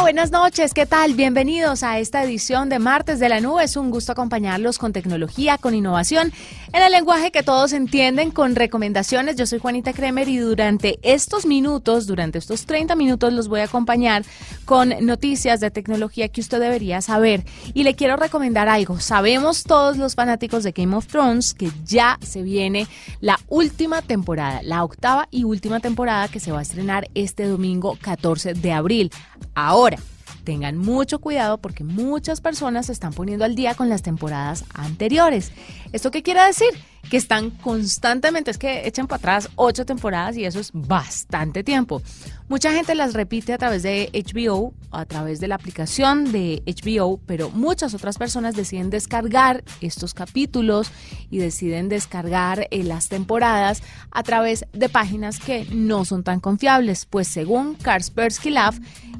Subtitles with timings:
[0.00, 1.14] Buenas noches, ¿qué tal?
[1.14, 3.64] Bienvenidos a esta edición de Martes de la Nube.
[3.64, 6.32] Es un gusto acompañarlos con tecnología, con innovación,
[6.72, 9.36] en el lenguaje que todos entienden, con recomendaciones.
[9.36, 13.64] Yo soy Juanita Kremer y durante estos minutos, durante estos 30 minutos, los voy a
[13.64, 14.24] acompañar
[14.64, 17.44] con noticias de tecnología que usted debería saber.
[17.74, 19.00] Y le quiero recomendar algo.
[19.00, 22.86] Sabemos todos los fanáticos de Game of Thrones que ya se viene
[23.20, 27.98] la última temporada, la octava y última temporada que se va a estrenar este domingo
[28.00, 29.10] 14 de abril.
[29.54, 29.85] Ahora,
[30.44, 35.52] tengan mucho cuidado porque muchas personas se están poniendo al día con las temporadas anteriores.
[35.92, 36.68] ¿Esto qué quiere decir?
[37.10, 42.02] Que están constantemente, es que echan para atrás ocho temporadas y eso es bastante tiempo.
[42.48, 47.18] Mucha gente las repite a través de HBO, a través de la aplicación de HBO,
[47.26, 50.92] pero muchas otras personas deciden descargar estos capítulos
[51.28, 57.04] y deciden descargar eh, las temporadas a través de páginas que no son tan confiables.
[57.04, 58.74] Pues según Kaspersky Lab,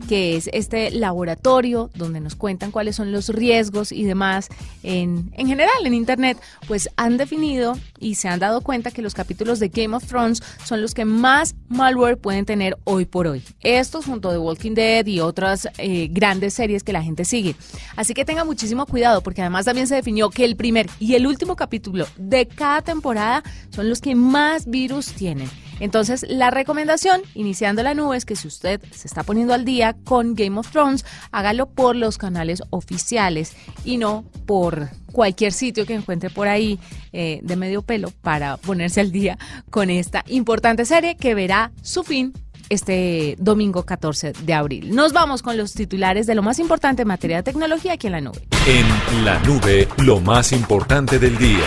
[0.08, 4.48] que es este laboratorio donde nos cuentan cuáles son los riesgos y demás
[4.84, 9.14] en, en general en Internet, pues han definido y se han dado cuenta que los
[9.14, 13.42] capítulos de Game of Thrones son los que más malware pueden tener hoy por hoy.
[13.60, 17.56] Estos junto de Walking Dead y otras eh, grandes series que la gente sigue.
[17.96, 21.26] Así que tenga muchísimo cuidado porque además también se definió que el primer y el
[21.26, 25.48] último capítulo de cada temporada son los que más virus tienen.
[25.80, 29.96] Entonces, la recomendación, iniciando la nube, es que si usted se está poniendo al día
[30.04, 35.94] con Game of Thrones, hágalo por los canales oficiales y no por cualquier sitio que
[35.94, 36.78] encuentre por ahí
[37.12, 39.38] eh, de medio pelo para ponerse al día
[39.70, 42.32] con esta importante serie que verá su fin
[42.68, 44.94] este domingo 14 de abril.
[44.94, 48.12] Nos vamos con los titulares de lo más importante en materia de tecnología aquí en
[48.14, 48.42] la nube.
[48.66, 51.64] En la nube, lo más importante del día.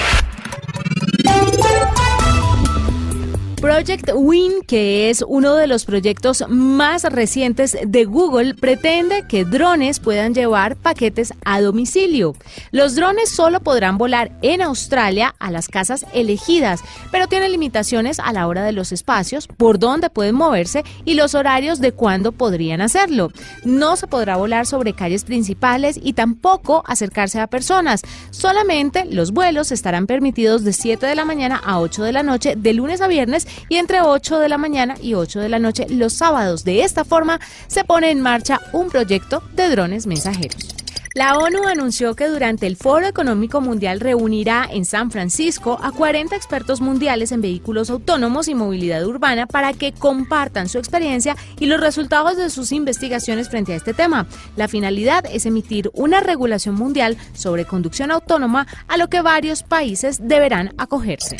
[3.62, 10.00] Project Win, que es uno de los proyectos más recientes de Google, pretende que drones
[10.00, 12.36] puedan llevar paquetes a domicilio.
[12.72, 16.82] Los drones solo podrán volar en Australia a las casas elegidas,
[17.12, 21.36] pero tienen limitaciones a la hora de los espacios, por dónde pueden moverse y los
[21.36, 23.30] horarios de cuándo podrían hacerlo.
[23.66, 28.04] No se podrá volar sobre calles principales y tampoco acercarse a personas.
[28.32, 32.54] Solamente los vuelos estarán permitidos de 7 de la mañana a 8 de la noche
[32.56, 35.88] de lunes a viernes y entre 8 de la mañana y 8 de la noche
[35.90, 36.64] los sábados.
[36.64, 40.79] De esta forma se pone en marcha un proyecto de drones mensajeros.
[41.20, 46.34] La ONU anunció que durante el Foro Económico Mundial reunirá en San Francisco a 40
[46.34, 51.82] expertos mundiales en vehículos autónomos y movilidad urbana para que compartan su experiencia y los
[51.82, 54.28] resultados de sus investigaciones frente a este tema.
[54.56, 60.26] La finalidad es emitir una regulación mundial sobre conducción autónoma a lo que varios países
[60.26, 61.36] deberán acogerse.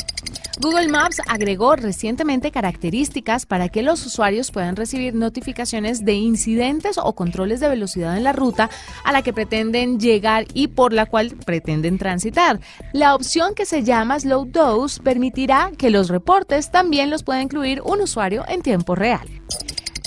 [0.60, 7.14] Google Maps agregó recientemente características para que los usuarios puedan recibir notificaciones de incidentes o
[7.14, 8.68] controles de velocidad en la ruta
[9.02, 12.60] a la que pretenden llegar y por la cual pretenden transitar.
[12.92, 17.82] La opción que se llama Slow Dose permitirá que los reportes también los pueda incluir
[17.82, 19.28] un usuario en tiempo real.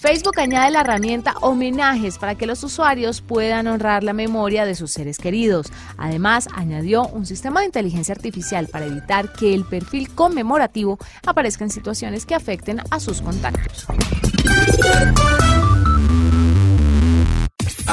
[0.04, 4.92] Facebook añade la herramienta homenajes para que los usuarios puedan honrar la memoria de sus
[4.92, 5.68] seres queridos.
[5.98, 11.70] Además, añadió un sistema de inteligencia artificial para evitar que el perfil conmemorativo aparezca en
[11.70, 13.88] situaciones que afecten a sus contactos.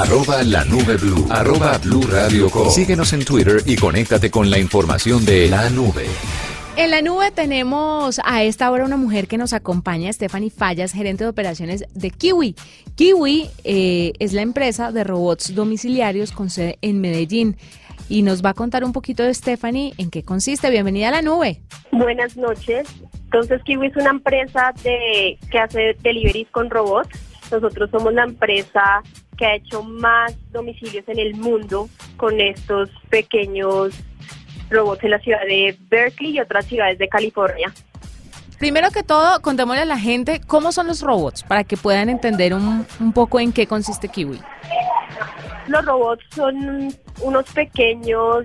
[0.00, 1.26] Arroba la nube blue.
[1.28, 6.06] Arroba blue radio Síguenos en Twitter y conéctate con la información de la nube.
[6.78, 11.24] En la nube tenemos a esta hora una mujer que nos acompaña, Stephanie Fallas, gerente
[11.24, 12.56] de operaciones de Kiwi.
[12.94, 17.58] Kiwi eh, es la empresa de robots domiciliarios con sede en Medellín
[18.08, 20.70] y nos va a contar un poquito de Stephanie en qué consiste.
[20.70, 21.60] Bienvenida a la nube.
[21.92, 22.88] Buenas noches.
[23.24, 27.10] Entonces Kiwi es una empresa de, que hace deliveries con robots.
[27.50, 29.03] Nosotros somos la empresa
[29.41, 31.89] que ha hecho más domicilios en el mundo
[32.19, 33.95] con estos pequeños
[34.69, 37.72] robots en la ciudad de Berkeley y otras ciudades de California.
[38.59, 42.53] Primero que todo, contémosle a la gente cómo son los robots para que puedan entender
[42.53, 42.84] un,
[43.15, 44.39] poco en qué consiste Kiwi.
[45.69, 48.45] Los robots son unos pequeños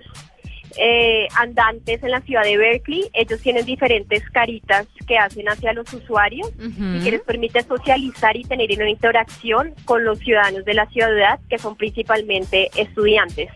[0.77, 3.09] eh, andantes en la ciudad de Berkeley.
[3.13, 8.43] Ellos tienen diferentes caritas que hacen hacia los usuarios y que les permite socializar y
[8.43, 13.49] tener una interacción con los ciudadanos de la ciudad, que son principalmente estudiantes.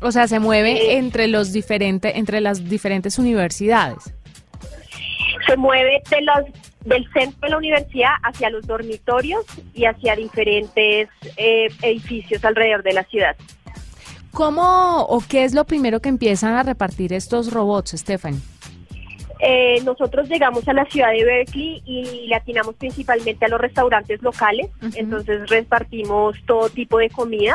[0.00, 4.14] O sea, se mueve entre los diferentes, entre las diferentes universidades.
[5.46, 6.44] Se mueve de los,
[6.84, 12.92] del centro de la universidad hacia los dormitorios y hacia diferentes eh, edificios alrededor de
[12.92, 13.36] la ciudad.
[14.34, 18.40] ¿Cómo o qué es lo primero que empiezan a repartir estos robots, Stephanie?
[19.38, 24.22] Eh, nosotros llegamos a la ciudad de Berkeley y le atinamos principalmente a los restaurantes
[24.22, 27.54] locales, entonces repartimos todo tipo de comida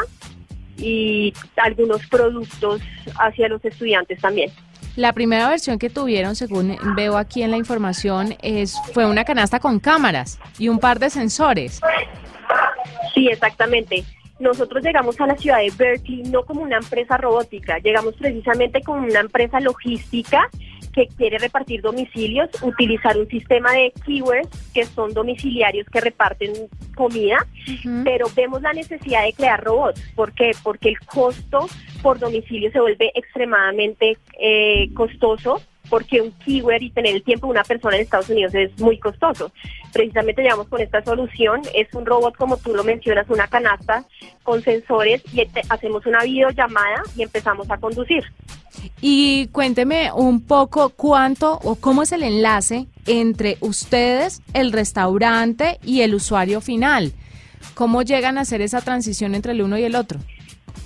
[0.78, 2.82] y algunos productos
[3.20, 4.52] hacia los estudiantes también.
[4.96, 9.60] La primera versión que tuvieron, según veo aquí en la información, es fue una canasta
[9.60, 11.82] con cámaras y un par de sensores.
[13.14, 14.06] Sí, exactamente.
[14.40, 19.04] Nosotros llegamos a la ciudad de Berkeley no como una empresa robótica, llegamos precisamente como
[19.04, 20.50] una empresa logística
[20.94, 26.54] que quiere repartir domicilios, utilizar un sistema de keywords que son domiciliarios que reparten
[26.96, 27.46] comida,
[28.04, 30.02] pero vemos la necesidad de crear robots.
[30.16, 30.52] ¿Por qué?
[30.64, 31.68] Porque el costo
[32.02, 37.52] por domicilio se vuelve extremadamente eh, costoso porque un keyword y tener el tiempo de
[37.52, 39.52] una persona en Estados Unidos es muy costoso.
[39.92, 44.06] Precisamente llegamos con esta solución, es un robot como tú lo mencionas, una canasta
[44.44, 48.24] con sensores y hacemos una videollamada y empezamos a conducir.
[49.02, 56.02] Y cuénteme un poco cuánto o cómo es el enlace entre ustedes, el restaurante y
[56.02, 57.14] el usuario final.
[57.74, 60.20] ¿Cómo llegan a hacer esa transición entre el uno y el otro?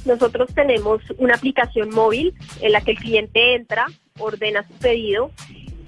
[0.06, 3.88] Nosotros tenemos una aplicación móvil en la que el cliente entra,
[4.20, 5.32] ordena su pedido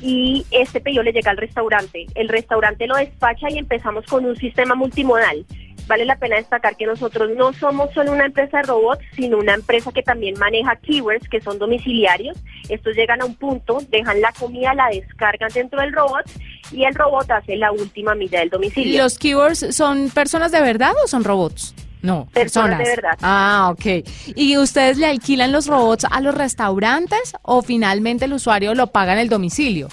[0.02, 2.06] y este pedido le llega al restaurante.
[2.16, 5.46] El restaurante lo despacha y empezamos con un sistema multimodal
[5.88, 9.54] vale la pena destacar que nosotros no somos solo una empresa de robots, sino una
[9.54, 12.38] empresa que también maneja keywords que son domiciliarios.
[12.70, 16.26] Estos llegan a un punto, dejan la comida, la descargan dentro del robot
[16.72, 19.04] y el robot hace la última milla del domicilio.
[19.04, 21.76] ¿Los keywords son personas de verdad o son robots?
[22.06, 23.18] No, personas, de verdad.
[23.22, 24.08] Ah, ok.
[24.36, 29.14] ¿Y ustedes le alquilan los robots a los restaurantes o finalmente el usuario lo paga
[29.14, 29.88] en el domicilio?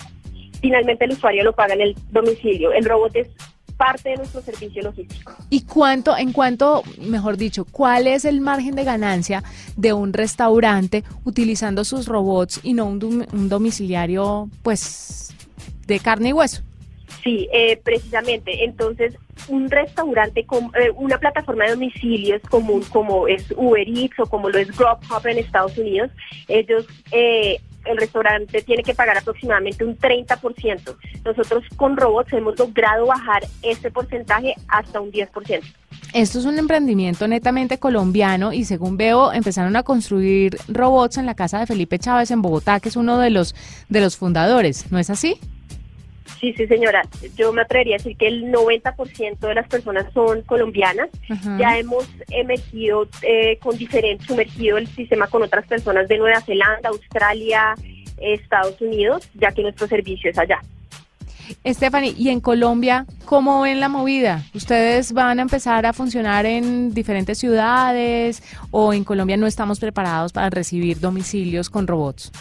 [0.61, 2.71] Finalmente el usuario lo paga en el domicilio.
[2.73, 3.29] El robot es
[3.77, 5.33] parte de nuestro servicio logístico.
[5.51, 9.43] ¿Y cuánto, en cuánto, mejor dicho, cuál es el margen de ganancia
[9.77, 15.35] de un restaurante utilizando sus robots y no un, domiciliario, pues,
[15.87, 16.63] de carne y hueso?
[17.23, 18.65] Sí, eh, precisamente.
[18.65, 19.15] Entonces,
[19.49, 24.51] un restaurante, con, eh, una plataforma de domicilios común como es Uber Eats o como
[24.51, 26.11] lo es Grubhub en Estados Unidos,
[26.49, 30.97] ellos eh, el restaurante tiene que pagar aproximadamente un 30%.
[31.25, 35.63] Nosotros con robots hemos logrado bajar ese porcentaje hasta un 10%.
[36.15, 41.35] Esto es un emprendimiento netamente colombiano y según veo empezaron a construir robots en la
[41.35, 43.55] casa de Felipe Chávez en Bogotá, que es uno de los
[43.89, 45.39] de los fundadores, ¿no es así?
[46.43, 47.03] Sí, sí, señora.
[47.37, 51.09] Yo me atrevería a decir que el 90% de las personas son colombianas.
[51.57, 56.89] Ya hemos emergido eh, con diferentes, sumergido el sistema con otras personas de Nueva Zelanda,
[56.89, 57.77] Australia,
[58.19, 60.59] Estados Unidos, ya que nuestro servicio es allá.
[61.65, 64.43] Stephanie, ¿y en Colombia cómo ven la movida?
[64.53, 68.43] ¿Ustedes van a empezar a funcionar en diferentes ciudades
[68.73, 72.33] o en Colombia no estamos preparados para recibir domicilios con robots?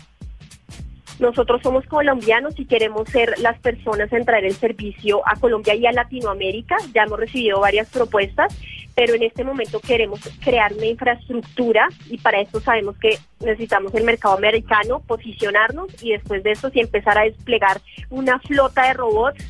[1.21, 5.85] Nosotros somos colombianos y queremos ser las personas en traer el servicio a Colombia y
[5.85, 6.77] a Latinoamérica.
[6.95, 8.57] Ya hemos recibido varias propuestas,
[8.95, 14.03] pero en este momento queremos crear una infraestructura y para eso sabemos que necesitamos el
[14.03, 17.79] mercado americano, posicionarnos y después de eso sí empezar a desplegar
[18.09, 19.45] una flota de robots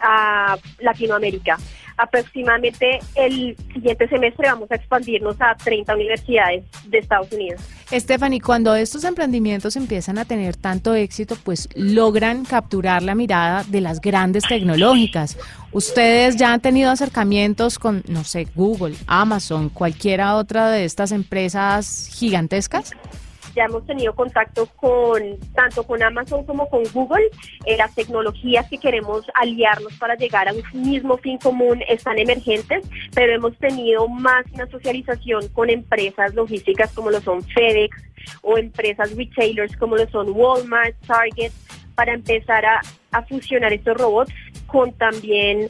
[0.00, 1.58] a Latinoamérica
[1.96, 7.60] aproximadamente el siguiente semestre vamos a expandirnos a 30 universidades de Estados Unidos.
[7.90, 13.80] Stephanie, cuando estos emprendimientos empiezan a tener tanto éxito, pues logran capturar la mirada de
[13.80, 15.36] las grandes tecnológicas.
[15.72, 22.08] ¿Ustedes ya han tenido acercamientos con, no sé, Google, Amazon, cualquiera otra de estas empresas
[22.12, 22.92] gigantescas?
[23.54, 27.28] Ya hemos tenido contacto con tanto con Amazon como con Google.
[27.66, 32.84] Eh, las tecnologías que queremos aliarnos para llegar a un mismo fin común están emergentes,
[33.14, 37.96] pero hemos tenido más una socialización con empresas logísticas como lo son FedEx
[38.42, 41.52] o empresas retailers como lo son Walmart, Target,
[41.94, 42.80] para empezar a,
[43.10, 44.32] a fusionar estos robots
[44.66, 45.68] con también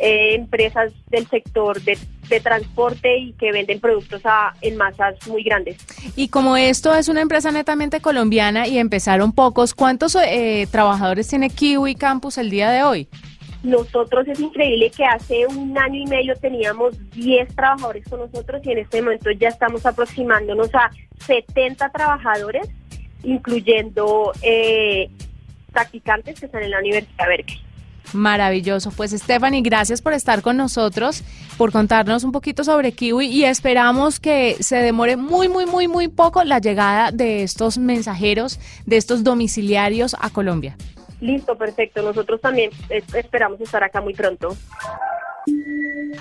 [0.00, 1.98] eh, empresas del sector de,
[2.40, 5.76] transporte y que venden productos a, en masas muy grandes.
[6.16, 11.50] Y como esto es una empresa netamente colombiana y empezaron pocos, ¿cuántos eh, trabajadores tiene
[11.50, 13.08] Kiwi Campus el día de hoy?
[13.62, 18.70] Nosotros es increíble que hace un año y medio teníamos 10 trabajadores con nosotros y
[18.70, 20.90] en este momento ya estamos aproximándonos a
[21.26, 22.68] 70 trabajadores,
[23.24, 25.10] incluyendo eh,
[25.72, 27.67] practicantes que están en la Universidad de Berkeley.
[28.12, 28.90] Maravilloso.
[28.90, 31.22] Pues Stephanie, gracias por estar con nosotros,
[31.56, 36.08] por contarnos un poquito sobre Kiwi y esperamos que se demore muy, muy, muy, muy
[36.08, 40.76] poco la llegada de estos mensajeros, de estos domiciliarios a Colombia.
[41.20, 42.02] Listo, perfecto.
[42.02, 44.56] Nosotros también esperamos estar acá muy pronto.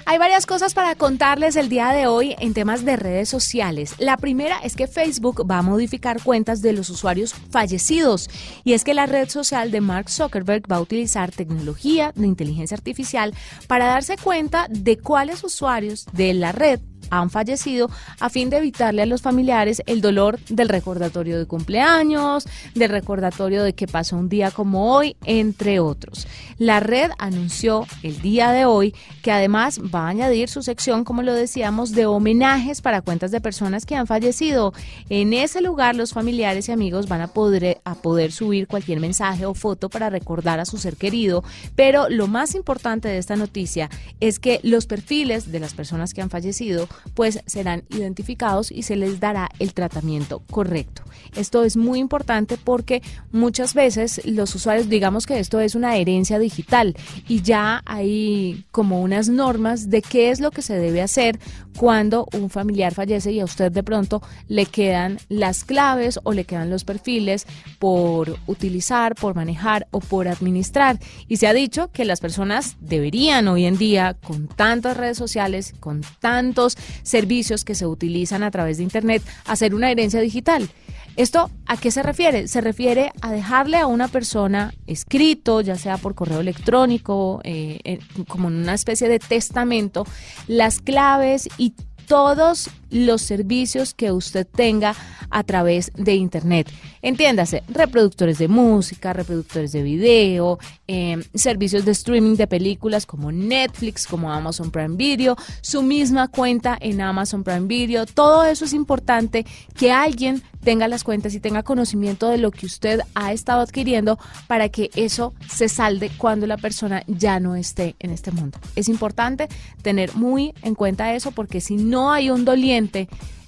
[0.06, 3.94] Hay varias cosas para contarles el día de hoy en temas de redes sociales.
[3.98, 8.30] La primera es que Facebook va a modificar cuentas de los usuarios fallecidos
[8.64, 12.76] y es que la red social de Mark Zuckerberg va a utilizar tecnología de inteligencia
[12.76, 13.34] artificial
[13.68, 16.80] para darse cuenta de cuáles usuarios de la red
[17.10, 22.46] han fallecido a fin de evitarle a los familiares el dolor del recordatorio de cumpleaños,
[22.76, 26.28] del recordatorio de que pasó un día como hoy, entre otros.
[26.58, 31.22] La red anunció el día de hoy que además va a añadir su sección, como
[31.22, 34.74] lo decíamos, de homenajes para cuentas de personas que han fallecido.
[35.10, 39.90] En ese lugar los familiares y amigos van a poder, subir cualquier mensaje o foto
[39.90, 41.44] para recordar a su ser querido,
[41.76, 46.22] pero lo más importante de esta noticia es que los perfiles de las personas que
[46.22, 51.04] han fallecido pues serán identificados y se les dará el tratamiento correcto.
[51.36, 53.02] Esto es muy importante porque
[53.32, 56.96] muchas veces los usuarios, digamos que esto es una herencia digital
[57.28, 61.40] y ya hay como unas normas de qué es lo que se debe hacer
[61.78, 66.46] cuando un familiar fallece y a usted de pronto le quedan las claves o le
[66.46, 67.46] quedan los perfiles
[67.80, 71.00] por utilizar, por manejar o por administrar.
[71.28, 75.74] Y se ha dicho que las personas deberían hoy en día, con tantas redes sociales,
[75.80, 80.70] con tantos servicios que se utilizan a través de Internet, hacer una herencia digital.
[81.18, 82.48] ¿Esto a qué se refiere?
[82.48, 88.50] Se refiere a dejarle a una persona escrito, ya sea por correo electrónico, eh, como
[88.50, 90.06] en una especie de testamento,
[90.48, 91.74] las claves y
[92.08, 94.96] todos los servicios que usted tenga
[95.30, 96.72] a través de Internet.
[97.02, 104.08] Entiéndase, reproductores de música, reproductores de video, em, servicios de streaming de películas como Netflix,
[104.08, 108.06] como Amazon Prime Video, su misma cuenta en Amazon Prime Video.
[108.06, 112.66] Todo eso es importante que alguien tenga las cuentas y tenga conocimiento de lo que
[112.66, 117.96] usted ha estado adquiriendo para que eso se salde cuando la persona ya no esté
[118.00, 118.60] en este mundo.
[118.76, 119.48] Es importante
[119.82, 122.77] tener muy en cuenta eso porque si no hay un doliente,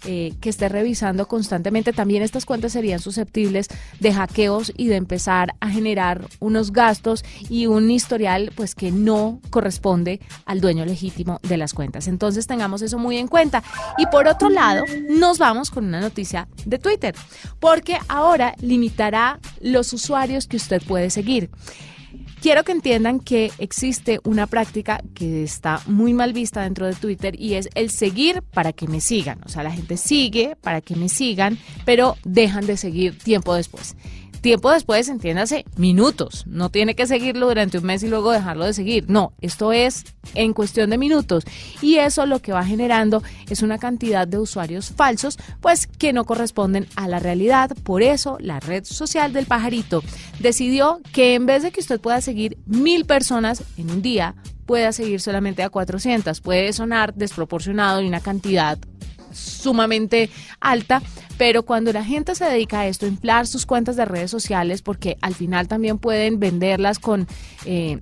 [0.06, 3.68] eh, que esté revisando constantemente, también estas cuentas serían susceptibles
[4.00, 9.42] de hackeos y de empezar a generar unos gastos y un historial pues que no
[9.50, 12.08] corresponde al dueño legítimo de las cuentas.
[12.08, 13.62] Entonces tengamos eso muy en cuenta.
[13.98, 17.14] Y por otro lado, nos vamos con una noticia de Twitter,
[17.60, 21.50] porque ahora limitará los usuarios que usted puede seguir.
[22.42, 27.38] Quiero que entiendan que existe una práctica que está muy mal vista dentro de Twitter
[27.38, 29.42] y es el seguir para que me sigan.
[29.46, 33.98] O sea, la gente sigue para que me sigan, pero dejan de seguir tiempo después.
[34.42, 36.46] Tiempo después, entiéndase, minutos.
[36.48, 39.10] No tiene que seguirlo durante un mes y luego dejarlo de seguir.
[39.10, 41.44] No, esto es en cuestión de minutos.
[41.82, 46.26] Y eso lo que va generando es una cantidad de usuarios falsos, pues que no
[46.26, 47.72] corresponden a la realidad.
[47.84, 50.04] Por eso, la red social del pajarito
[50.40, 54.92] decidió que en vez de que usted pueda seguir mil personas en un día, pueda
[54.92, 56.42] seguir solamente a 400.
[56.42, 58.78] Puede sonar desproporcionado y una cantidad
[59.40, 60.30] sumamente
[60.60, 61.02] alta,
[61.38, 65.18] pero cuando la gente se dedica a esto, inflar sus cuentas de redes sociales, porque
[65.22, 67.28] al final también pueden venderlas con...
[67.66, 68.00] Eh,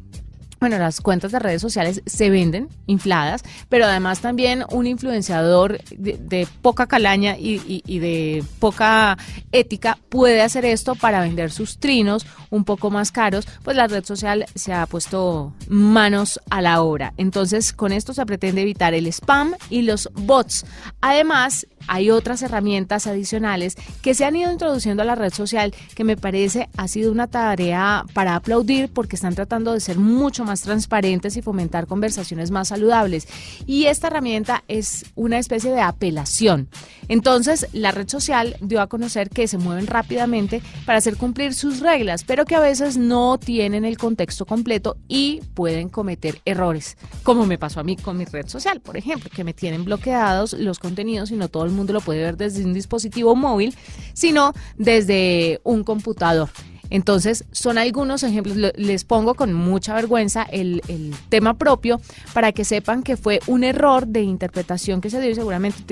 [0.59, 6.47] bueno, las cuentas de redes sociales se venden infladas, pero además también un influenciador de,
[6.61, 9.17] poca calaña y, y, de poca
[9.51, 14.03] ética puede hacer esto para vender sus trinos un poco más caros, pues la red
[14.03, 17.13] social se ha puesto manos a la obra.
[17.17, 20.65] Entonces, con esto se pretende evitar el spam y los bots.
[21.01, 26.03] Además, hay otras herramientas adicionales que se han ido introduciendo a la red social que
[26.03, 30.61] me parece ha sido una tarea para aplaudir porque están tratando de ser mucho más
[30.61, 33.27] transparentes y fomentar conversaciones más saludables.
[33.65, 36.69] Y esta herramienta es una especie de apelación.
[37.07, 41.79] Entonces, la red social dio a conocer que se mueven rápidamente para hacer cumplir sus
[41.79, 47.45] reglas, pero que a veces no tienen el contexto completo y pueden cometer errores, como
[47.45, 50.79] me pasó a mí con mi red social, por ejemplo, que me tienen bloqueados los
[50.79, 53.75] contenidos y no todo el mundo lo puede ver desde un dispositivo móvil,
[54.13, 56.49] sino desde un computador.
[56.89, 60.81] Entonces, son algunos ejemplos, les pongo con mucha vergüenza el,
[61.29, 61.99] tema propio
[62.33, 65.83] para que sepan que fue un error de interpretación que se dio y seguramente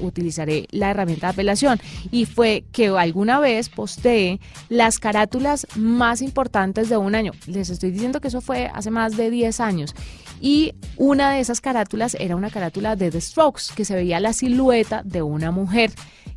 [0.00, 1.80] utilizaré la herramienta de apelación.
[2.10, 7.32] Y fue que alguna vez posteé las carátulas más importantes de un año.
[7.46, 9.94] Les estoy diciendo que eso fue hace más de 10 años.
[10.44, 14.34] Y una de esas carátulas era una carátula de The Strokes, que se veía la
[14.34, 15.90] silueta de una mujer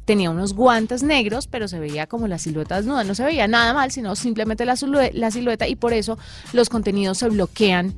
[0.06, 3.04] tenía unos guantes negros, pero se veía como la silueta desnuda.
[3.04, 4.76] No se veía nada mal, sino simplemente la,
[5.12, 6.18] la silueta y por eso
[6.54, 7.94] los contenidos se bloquean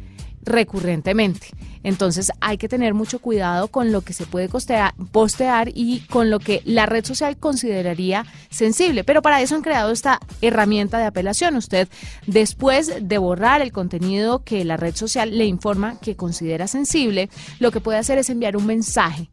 [0.50, 1.48] recurrentemente.
[1.84, 6.39] Entonces hay que tener mucho cuidado con lo que se puede postear y con lo
[6.39, 9.06] que la red social consideraría sensible.
[9.06, 11.56] Pero para eso han creado esta herramienta de apelación.
[11.56, 11.88] Usted,
[12.27, 17.29] después de borrar el contenido que la red social le informa que considera sensible,
[17.60, 19.29] lo que puede hacer es enviar un mensaje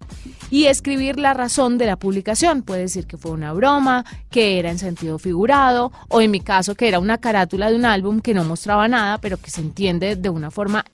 [0.51, 2.63] y escribir la razón de la publicación.
[2.63, 6.77] Puede decir que fue una broma, que era en sentido figurado, o en mi caso
[6.77, 10.15] que era una carátula de un álbum que no mostraba nada, pero que se entiende
[10.15, 10.85] de una forma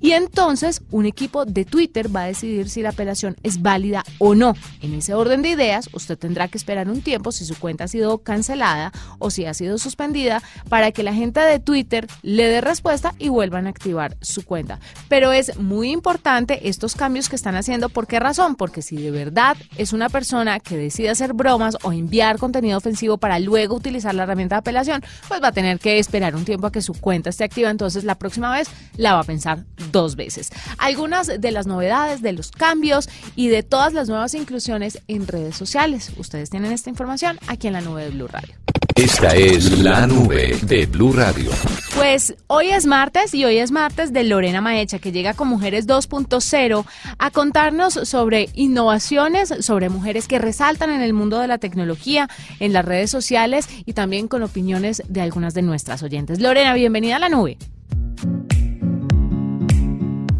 [0.00, 4.34] Y entonces un equipo de Twitter va a decidir si la apelación es válida o
[4.34, 4.54] no.
[4.80, 7.88] En ese orden de ideas, usted tendrá que esperar un tiempo si su cuenta ha
[7.88, 12.60] sido cancelada o si ha sido suspendida para que la gente de Twitter le dé
[12.60, 14.78] respuesta y vuelvan a activar su cuenta.
[15.08, 17.88] Pero es muy importante estos cambios que están haciendo.
[17.88, 18.56] ¿Por qué razón?
[18.56, 23.18] Porque si de verdad es una persona que decide hacer bromas o enviar contenido ofensivo
[23.18, 26.66] para luego utilizar la herramienta de apelación, pues va a tener que esperar un tiempo
[26.66, 27.70] a que su cuenta esté activa.
[27.70, 30.50] Entonces la próxima vez la va a pensar dos veces.
[30.78, 35.56] Algunas de las novedades, de los cambios y de todas las nuevas inclusiones en redes
[35.56, 36.12] sociales.
[36.16, 38.54] Ustedes tienen esta información aquí en la nube de Blue Radio.
[38.98, 41.52] Esta es la nube de Blue Radio.
[41.94, 45.86] Pues hoy es martes y hoy es martes de Lorena Maecha, que llega con Mujeres
[45.86, 46.84] 2.0
[47.16, 52.72] a contarnos sobre innovaciones, sobre mujeres que resaltan en el mundo de la tecnología, en
[52.72, 56.40] las redes sociales y también con opiniones de algunas de nuestras oyentes.
[56.40, 57.56] Lorena, bienvenida a la nube.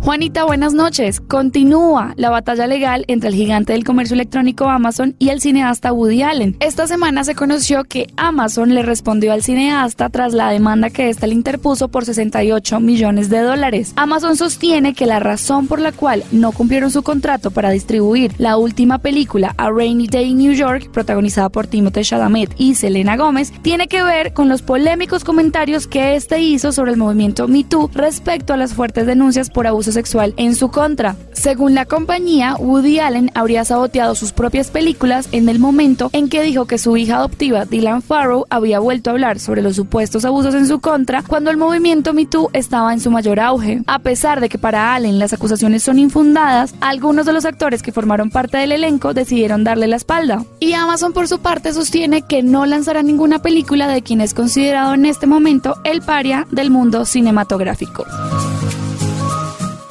[0.09, 1.21] Juanita, buenas noches.
[1.21, 6.23] Continúa la batalla legal entre el gigante del comercio electrónico Amazon y el cineasta Woody
[6.23, 6.57] Allen.
[6.61, 11.27] Esta semana se conoció que Amazon le respondió al cineasta tras la demanda que ésta
[11.27, 13.93] le interpuso por 68 millones de dólares.
[13.97, 18.57] Amazon sostiene que la razón por la cual no cumplieron su contrato para distribuir la
[18.57, 23.53] última película A Rainy Day in New York, protagonizada por Timothée Chalamet y Selena Gómez,
[23.61, 27.91] tiene que ver con los polémicos comentarios que este hizo sobre el movimiento Me Too
[27.93, 31.17] respecto a las fuertes denuncias por abusos sexual en su contra.
[31.33, 36.43] Según la compañía, Woody Allen habría saboteado sus propias películas en el momento en que
[36.43, 40.55] dijo que su hija adoptiva, Dylan Farrow, había vuelto a hablar sobre los supuestos abusos
[40.55, 43.83] en su contra cuando el movimiento Me Too estaba en su mayor auge.
[43.89, 47.93] A pesar de que para Allen las acusaciones son infundadas, algunos de los actores que
[47.93, 50.45] formaron parte del elenco decidieron darle la espalda.
[50.61, 54.95] Y Amazon por su parte sostiene que no lanzará ninguna película de quien es considerado
[54.95, 58.05] en este momento el paria del mundo cinematográfico.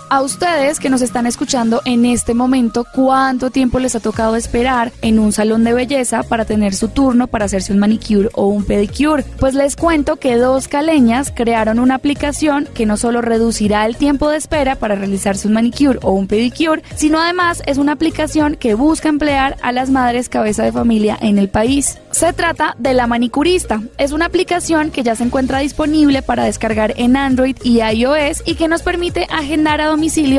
[0.10, 4.94] A ustedes que nos están escuchando en este momento, ¿cuánto tiempo les ha tocado esperar
[5.02, 8.64] en un salón de belleza para tener su turno para hacerse un manicure o un
[8.64, 9.26] pedicure?
[9.38, 14.30] Pues les cuento que dos caleñas crearon una aplicación que no solo reducirá el tiempo
[14.30, 18.76] de espera para realizarse un manicure o un pedicure, sino además es una aplicación que
[18.76, 21.98] busca emplear a las madres cabeza de familia en el país.
[22.12, 23.82] Se trata de La Manicurista.
[23.98, 28.56] Es una aplicación que ya se encuentra disponible para descargar en Android y iOS y
[28.56, 29.97] que nos permite agendar a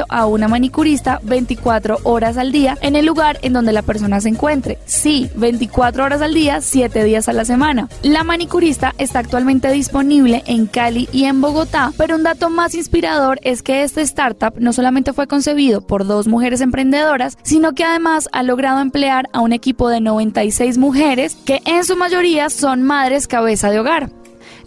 [0.08, 4.28] a una manicurista 24 horas al día en el lugar en donde la persona se
[4.28, 4.78] encuentre.
[4.86, 7.88] Sí, 24 horas al día, 7 días a la semana.
[8.02, 13.40] La Manicurista está actualmente disponible en Cali y en Bogotá, pero un dato más inspirador
[13.42, 18.28] es que este startup no solamente fue concebido por dos mujeres emprendedoras, sino que además
[18.32, 23.26] ha logrado emplear a un equipo de 96 mujeres que en su mayoría son madres
[23.26, 24.10] cabeza de hogar.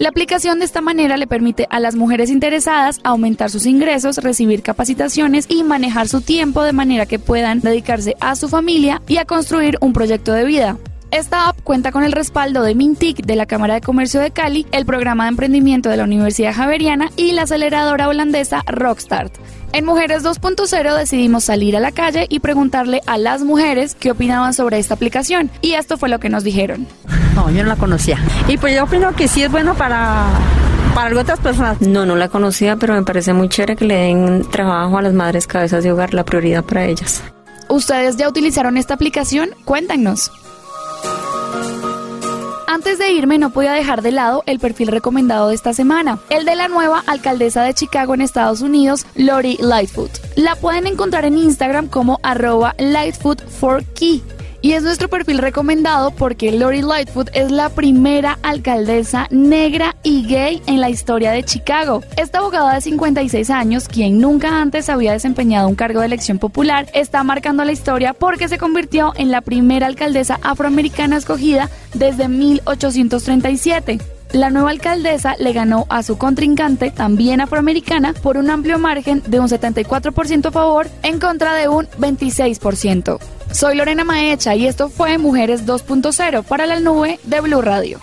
[0.02, 4.64] La aplicación de esta manera le permite a las mujeres interesadas aumentar sus ingresos, recibir
[4.64, 9.26] capacitaciones y manejar su tiempo de manera que puedan dedicarse a su familia y a
[9.26, 10.80] construir un proyecto de vida.
[11.12, 14.65] Esta app cuenta con el respaldo de Mintic de la Cámara de Comercio de Cali,
[14.71, 19.34] el programa de emprendimiento de la Universidad Javeriana y la aceleradora holandesa Rockstart.
[19.74, 24.54] En Mujeres 2.0 decidimos salir a la calle y preguntarle a las mujeres qué opinaban
[24.54, 25.52] sobre esta aplicación.
[25.62, 26.88] Y esto fue lo que nos dijeron.
[27.36, 28.17] No, yo no la conocía.
[28.47, 30.28] Y pues yo opino que sí es bueno para
[30.95, 31.82] para otras personas.
[31.82, 35.13] No, no la conocía, pero me parece muy chévere que le den trabajo a las
[35.13, 37.21] madres cabezas de hogar, la prioridad para ellas.
[37.67, 39.52] ¿Ustedes ya utilizaron esta aplicación?
[39.65, 40.32] Cuéntanos.
[42.74, 46.46] Antes de irme no podía dejar de lado el perfil recomendado de esta semana, el
[46.46, 50.10] de la nueva alcaldesa de Chicago en Estados Unidos, Lori Lightfoot.
[50.38, 54.22] La pueden encontrar en Instagram como arroba lightfoot4key
[54.62, 60.62] y es nuestro perfil recomendado porque Lori Lightfoot es la primera alcaldesa negra y gay
[60.67, 62.04] en la historia de Chicago.
[62.17, 66.88] Esta abogada de 56 años, quien nunca antes había desempeñado un cargo de elección popular,
[66.93, 74.00] está marcando la historia porque se convirtió en la primera alcaldesa afroamericana escogida desde 1837.
[74.34, 79.41] La nueva alcaldesa le ganó a su contrincante, también afroamericana, por un amplio margen de
[79.41, 83.19] un 74% a favor en contra de un 26%.
[83.54, 88.00] Soy Lorena Maecha y esto fue Mujeres 2.0 para la nube de Blue Radio.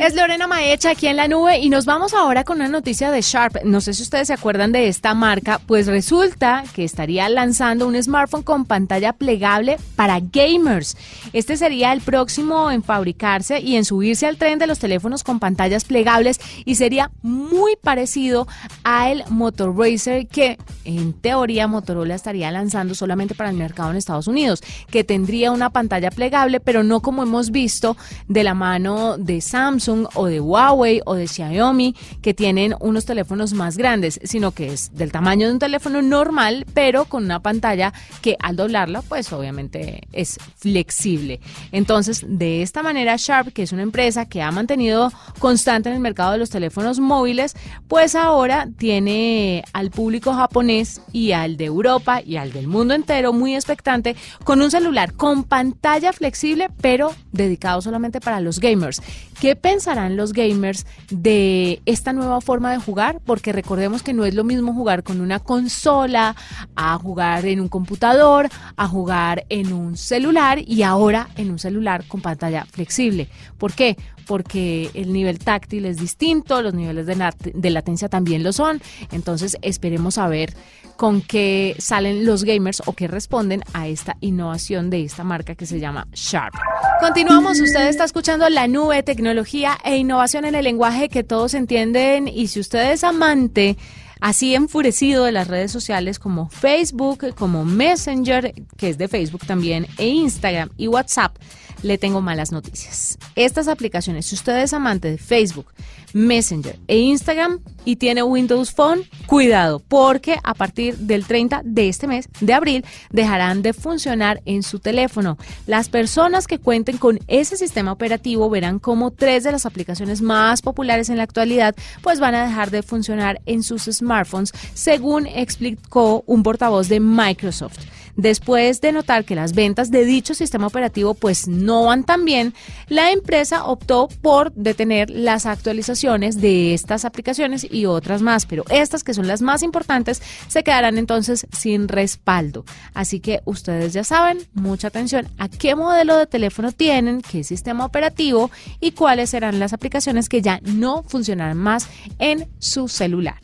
[0.00, 3.20] Es Lorena Maecha aquí en la nube y nos vamos ahora con una noticia de
[3.20, 3.64] Sharp.
[3.64, 8.02] No sé si ustedes se acuerdan de esta marca, pues resulta que estaría lanzando un
[8.02, 10.96] smartphone con pantalla plegable para gamers.
[11.34, 15.38] Este sería el próximo en fabricarse y en subirse al tren de los teléfonos con
[15.38, 18.48] pantallas plegables y sería muy parecido
[18.84, 24.28] al Motor Racer que en teoría Motorola estaría lanzando solamente para el mercado en Estados
[24.28, 29.42] Unidos, que tendría una pantalla plegable, pero no como hemos visto de la mano de
[29.42, 34.72] Samsung o de Huawei o de Xiaomi, que tienen unos teléfonos más grandes, sino que
[34.72, 39.32] es del tamaño de un teléfono normal, pero con una pantalla que al doblarla, pues
[39.32, 41.40] obviamente es flexible.
[41.72, 46.00] Entonces, de esta manera, Sharp, que es una empresa que ha mantenido constante en el
[46.00, 47.54] mercado de los teléfonos móviles,
[47.88, 53.32] pues ahora tiene al público japonés y al de Europa y al del mundo entero
[53.32, 59.02] muy expectante con un celular con pantalla flexible, pero dedicado solamente para los gamers.
[59.40, 63.18] ¿Qué pensarán los gamers de esta nueva forma de jugar?
[63.24, 66.36] Porque recordemos que no es lo mismo jugar con una consola,
[66.76, 72.04] a jugar en un computador, a jugar en un celular y ahora en un celular
[72.06, 73.28] con pantalla flexible.
[73.56, 73.96] ¿Por qué?
[74.26, 78.82] Porque el nivel táctil es distinto, los niveles de, de latencia también lo son.
[79.12, 80.52] Entonces esperemos a ver
[81.00, 85.64] con qué salen los gamers o qué responden a esta innovación de esta marca que
[85.64, 86.54] se llama Sharp.
[87.00, 92.28] Continuamos, usted está escuchando la nube, tecnología e innovación en el lenguaje que todos entienden
[92.28, 93.78] y si usted es amante
[94.20, 99.86] así enfurecido de las redes sociales como Facebook, como Messenger, que es de Facebook también,
[99.96, 101.34] e Instagram y WhatsApp,
[101.82, 103.18] le tengo malas noticias.
[103.36, 105.66] Estas aplicaciones, si usted es amante de Facebook,
[106.12, 112.06] Messenger e Instagram y tiene Windows Phone, cuidado, porque a partir del 30 de este
[112.06, 115.38] mes de abril dejarán de funcionar en su teléfono.
[115.66, 120.62] Las personas que cuenten con ese sistema operativo verán como tres de las aplicaciones más
[120.62, 126.24] populares en la actualidad pues van a dejar de funcionar en sus smartphones, según explicó
[126.26, 127.78] un portavoz de Microsoft.
[128.16, 132.54] Después de notar que las ventas de dicho sistema operativo pues no van tan bien,
[132.88, 139.04] la empresa optó por detener las actualizaciones de estas aplicaciones y otras más, pero estas
[139.04, 142.64] que son las más importantes se quedarán entonces sin respaldo.
[142.94, 147.84] Así que ustedes ya saben, mucha atención a qué modelo de teléfono tienen, qué sistema
[147.84, 153.36] operativo y cuáles serán las aplicaciones que ya no funcionarán más en su celular.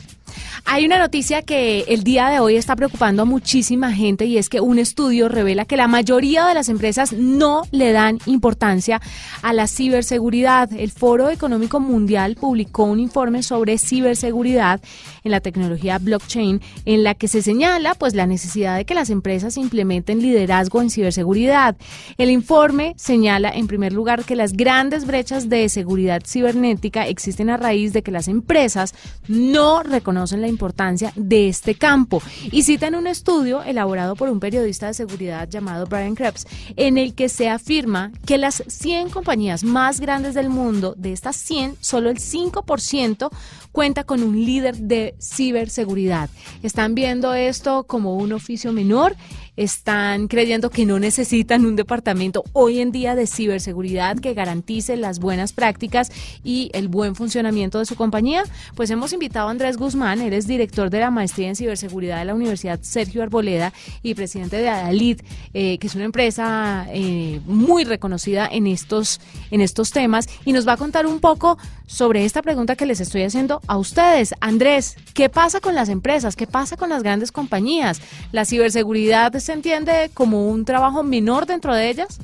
[0.69, 4.49] Hay una noticia que el día de hoy está preocupando a muchísima gente y es
[4.49, 9.01] que un estudio revela que la mayoría de las empresas no le dan importancia
[9.43, 10.69] a la ciberseguridad.
[10.73, 14.81] El Foro Económico Mundial publicó un informe sobre ciberseguridad
[15.23, 19.11] en la tecnología blockchain en la que se señala pues la necesidad de que las
[19.11, 21.77] empresas implementen liderazgo en ciberseguridad.
[22.19, 27.57] El informe señala en primer lugar que las grandes brechas de seguridad cibernética existen a
[27.57, 28.95] raíz de que las empresas
[29.29, 34.87] no reconocen la importancia de este campo y citan un estudio elaborado por un periodista
[34.87, 40.01] de seguridad llamado Brian Krebs, en el que se afirma que las 100 compañías más
[40.01, 43.29] grandes del mundo, de estas 100, solo el 5%
[43.73, 46.31] cuenta con un líder de ciberseguridad.
[46.63, 49.15] Están viendo esto como un oficio menor
[49.57, 55.19] están creyendo que no necesitan un departamento hoy en día de ciberseguridad que garantice las
[55.19, 56.11] buenas prácticas
[56.45, 58.45] y el buen funcionamiento de su compañía?
[58.75, 62.35] Pues hemos invitado a Andrés Guzmán, eres director de la maestría en ciberseguridad de la
[62.35, 65.21] Universidad Sergio Arboleda y presidente de Adalid,
[65.55, 70.67] eh, que es una empresa eh, muy reconocida en estos, en estos temas, y nos
[70.67, 74.35] va a contar un poco sobre esta pregunta que les estoy haciendo a ustedes.
[74.41, 76.37] Andrés, ¿qué pasa con las empresas?
[76.37, 78.01] ¿Qué pasa con las grandes compañías?
[78.33, 82.19] ¿La ciberseguridad se entiende como un trabajo menor dentro de ellas?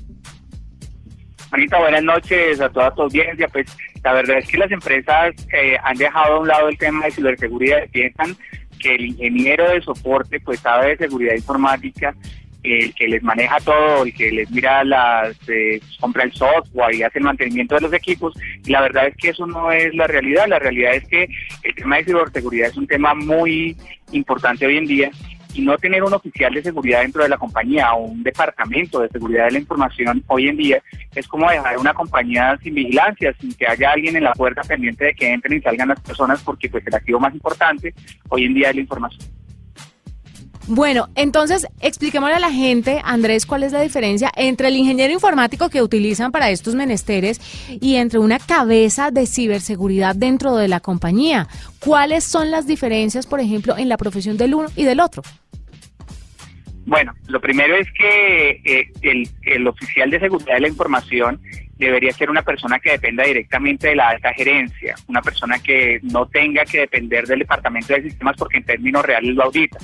[1.53, 3.47] Anita, buenas noches a toda tu audiencia.
[3.47, 3.67] Pues
[4.03, 7.13] la verdad es que las empresas eh, han dejado a un lado el tema de
[7.13, 7.89] ciberseguridad.
[7.93, 8.37] Piensan
[8.81, 12.13] que el ingeniero de soporte pues sabe de seguridad informática,
[12.65, 17.05] el que les maneja todo, el que les mira las, eh, compra el software y
[17.05, 18.35] hace el mantenimiento de los equipos.
[18.67, 20.49] Y la verdad es que eso no es la realidad.
[20.49, 21.29] La realidad es que
[21.63, 23.77] el tema de ciberseguridad es un tema muy
[24.11, 25.11] importante hoy en día
[25.55, 29.09] y no tener un oficial de seguridad dentro de la compañía o un departamento de
[29.09, 30.83] seguridad de la información hoy en día
[31.15, 35.07] es como dejar una compañía sin vigilancia, sin que haya alguien en la puerta pendiente
[35.07, 37.95] de que entren y salgan las personas porque pues el activo más importante
[38.29, 39.43] hoy en día es la información.
[40.69, 45.69] Bueno, entonces expliquémosle a la gente, Andrés, cuál es la diferencia entre el ingeniero informático
[45.69, 47.41] que utilizan para estos menesteres
[47.81, 51.49] y entre una cabeza de ciberseguridad dentro de la compañía.
[51.81, 55.25] ¿Cuáles son las diferencias, por ejemplo, en la profesión del uno y del otro?
[56.85, 61.41] Bueno, lo primero es que eh, el, el, oficial de seguridad de la información
[61.79, 66.27] debería ser una persona que dependa directamente de la alta gerencia, una persona que no
[66.27, 69.79] tenga que depender del departamento de sistemas porque en términos reales lo audita.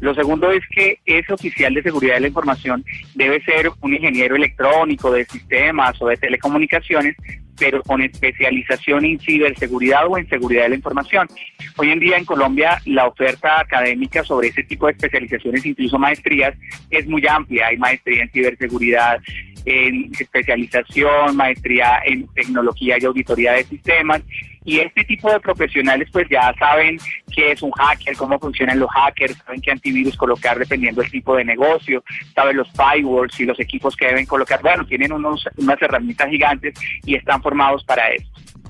[0.00, 4.36] Lo segundo es que ese oficial de seguridad de la información debe ser un ingeniero
[4.36, 7.16] electrónico de sistemas o de telecomunicaciones,
[7.58, 11.28] pero con especialización en ciberseguridad o en seguridad de la información.
[11.76, 16.54] Hoy en día en Colombia la oferta académica sobre ese tipo de especializaciones, incluso maestrías,
[16.90, 17.66] es muy amplia.
[17.68, 19.20] Hay maestría en ciberseguridad,
[19.64, 24.22] en especialización, maestría en tecnología y auditoría de sistemas.
[24.64, 26.98] Y este tipo de profesionales pues ya saben
[27.34, 31.36] qué es un hacker, cómo funcionan los hackers, saben qué antivirus colocar dependiendo del tipo
[31.36, 34.60] de negocio, saben los firewalls y los equipos que deben colocar.
[34.60, 38.28] Bueno, tienen unos, unas herramientas gigantes y están formados para eso.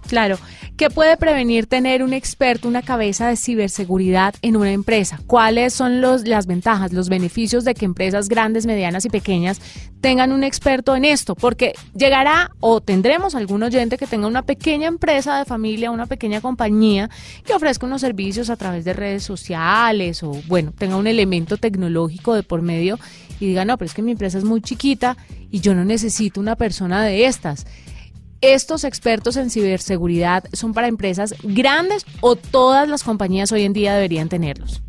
[0.09, 0.39] Claro.
[0.79, 5.19] ¿Qué puede prevenir tener un experto, una cabeza de ciberseguridad en una empresa?
[5.27, 9.61] ¿Cuáles son las ventajas, los beneficios de que empresas grandes, medianas y pequeñas
[10.01, 11.35] tengan un experto en esto?
[11.35, 16.41] Porque llegará o tendremos algún oyente que tenga una pequeña empresa de familia, una pequeña
[16.41, 17.11] compañía
[17.45, 22.35] que ofrezca unos servicios a través de redes sociales o, bueno, tenga un elemento tecnológico
[22.35, 23.01] de por medio
[23.41, 25.17] y diga, no, pero es que mi empresa es muy chiquita
[25.51, 27.67] y yo no necesito una persona de estas
[28.41, 33.95] estos expertos en ciberseguridad son para empresas grandes o todas las compañías hoy en día
[33.95, 34.83] deberían tenerlos?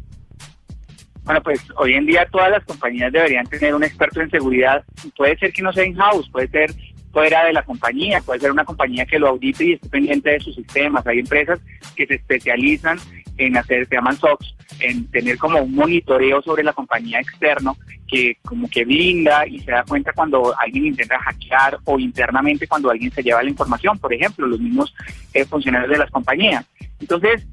[1.23, 4.83] Bueno, pues hoy en día todas las compañías deberían tener un experto en seguridad.
[5.15, 6.73] Puede ser que no sea in-house, puede ser
[7.11, 10.39] fuera de la compañía, puede ser una compañía que lo audite y esté pendiente de
[10.39, 11.05] sus sistemas.
[11.05, 11.59] Hay empresas
[11.95, 12.97] que se especializan
[13.39, 17.75] en hacer, se llaman SOX, en tener como un monitoreo sobre la compañía externo
[18.07, 22.89] que como que brinda y se da cuenta cuando alguien intenta hackear o internamente cuando
[22.89, 24.93] alguien se lleva la información, por ejemplo, los mismos
[25.33, 26.65] eh, funcionarios de las compañías.
[26.99, 27.45] Entonces,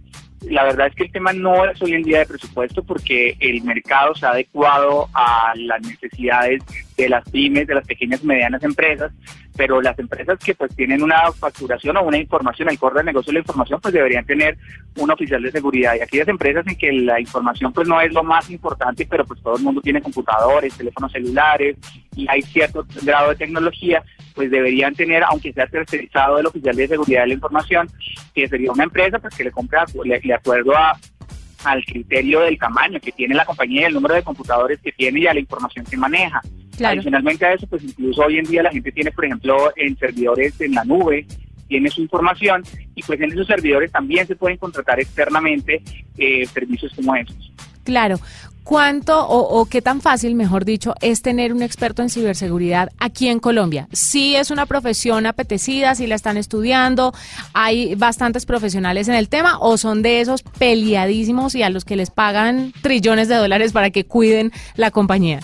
[0.43, 3.63] la verdad es que el tema no es hoy en día de presupuesto porque el
[3.63, 6.63] mercado se ha adecuado a las necesidades
[6.97, 9.13] de las pymes, de las pequeñas y medianas empresas,
[9.57, 13.31] pero las empresas que pues tienen una facturación o una información, el core del negocio
[13.31, 14.57] de la información, pues deberían tener
[14.97, 15.95] un oficial de seguridad.
[15.95, 19.41] Y aquellas empresas en que la información pues no es lo más importante, pero pues
[19.43, 21.77] todo el mundo tiene computadores, teléfonos celulares
[22.15, 24.03] y hay cierto grado de tecnología,
[24.35, 27.89] pues deberían tener, aunque sea tercerizado el oficial de seguridad de la información,
[28.35, 30.97] que sería una empresa pues que le compra de acuerdo a
[31.65, 35.21] al criterio del tamaño que tiene la compañía y el número de computadores que tiene
[35.21, 36.41] y a la información que maneja.
[36.85, 40.61] Adicionalmente a eso, pues incluso hoy en día la gente tiene, por ejemplo, en servidores
[40.61, 41.27] en la nube,
[41.69, 42.63] tiene su información
[42.95, 45.83] y pues en esos servidores también se pueden contratar externamente
[46.17, 47.53] eh, servicios como esos.
[47.85, 48.19] Claro.
[48.67, 53.39] ¿Cuánto o, qué tan fácil, mejor dicho, es tener un experto en ciberseguridad aquí en
[53.39, 53.87] Colombia?
[53.93, 57.15] Sí es una profesión apetecida, si la están estudiando,
[57.53, 61.95] hay bastantes profesionales en el tema o son de esos peleadísimos y a los que
[61.95, 65.39] les pagan trillones de dólares para que cuiden la compañía.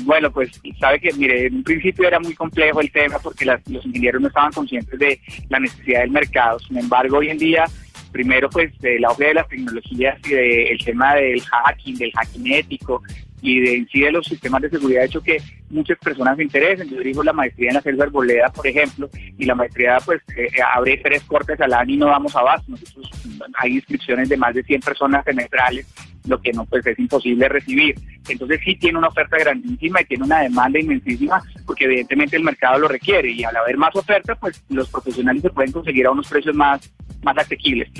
[0.00, 3.86] Bueno, pues sabe que, mire, en un principio era muy complejo el tema porque los
[3.86, 6.58] ingenieros no estaban conscientes de la necesidad del mercado.
[6.60, 7.64] Sin embargo, hoy en día,
[8.12, 12.52] primero, pues, de la auge de las tecnologías y del tema del hacking, del hacking
[12.52, 13.02] ético,
[13.42, 16.42] y de en sí de los sistemas de seguridad ha hecho que muchas personas se
[16.42, 16.88] interesen.
[16.88, 20.48] Yo dirijo la maestría en la selva arboleda, por ejemplo, y la maestría pues eh,
[20.74, 22.72] abre tres cortes al año y no damos abasto.
[22.72, 23.10] Nosotros,
[23.58, 25.86] hay inscripciones de más de 100 personas semestrales,
[26.26, 27.94] lo que no pues es imposible recibir.
[28.28, 32.78] Entonces sí tiene una oferta grandísima y tiene una demanda inmensísima porque evidentemente el mercado
[32.78, 36.28] lo requiere y al haber más oferta pues los profesionales se pueden conseguir a unos
[36.28, 37.90] precios más, más asequibles.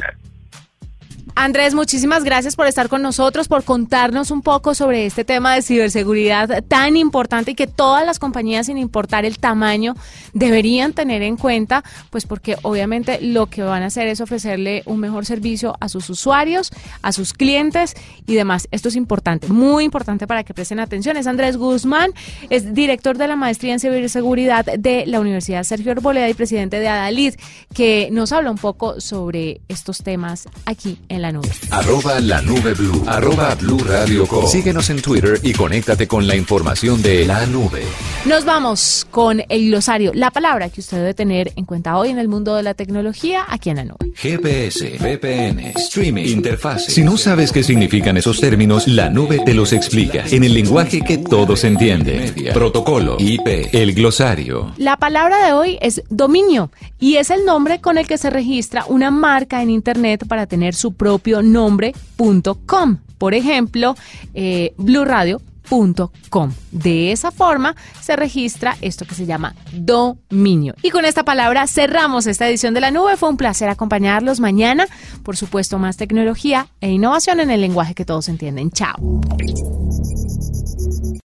[1.38, 5.61] Andrés, muchísimas gracias por estar con nosotros, por contarnos un poco sobre este tema de
[5.61, 9.94] ciberseguridad tan importante y que todas las compañías, sin importar el tamaño,
[10.33, 14.99] deberían tener en cuenta, pues porque obviamente lo que van a hacer es ofrecerle un
[14.99, 16.70] mejor servicio a sus usuarios,
[17.03, 17.92] a sus clientes
[18.27, 18.66] y demás.
[18.70, 21.18] Esto es importante, muy importante para que presten atención.
[21.18, 22.12] Es Andrés Guzmán,
[22.49, 26.88] es director de la maestría en ciberseguridad de la Universidad Sergio Arboleda y presidente de
[26.88, 27.35] Adalid,
[27.75, 31.49] que nos habla un poco sobre estos temas aquí en la nube.
[31.71, 33.05] Arroba la nube blue.
[33.07, 37.83] Arroba blue radio Síguenos en Twitter y conéctate con la información de la nube.
[38.25, 42.19] Nos vamos con el glosario, la palabra que usted debe tener en cuenta hoy en
[42.19, 44.12] el mundo de la tecnología aquí en la nube.
[44.15, 46.85] GPS, VPN, streaming, interfaz.
[46.87, 51.01] Si no sabes qué significan esos términos, la nube te los explica en el lenguaje
[51.01, 52.35] que todos entienden.
[52.53, 54.73] Protocolo, IP, el glosario.
[54.77, 58.85] La palabra de hoy es dominio y es el nombre con el que se registra
[58.89, 62.98] una marca en Internet para tener su propio propio nombre.com.
[63.16, 63.94] Por ejemplo,
[64.35, 66.52] eh, blueradio.com.
[66.70, 70.74] De esa forma se registra esto que se llama dominio.
[70.83, 73.16] Y con esta palabra cerramos esta edición de la nube.
[73.16, 74.87] Fue un placer acompañarlos mañana.
[75.22, 78.70] Por supuesto, más tecnología e innovación en el lenguaje que todos entienden.
[78.70, 78.96] Chao.